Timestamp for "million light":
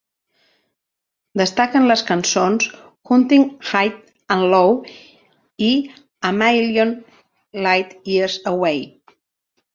6.41-7.97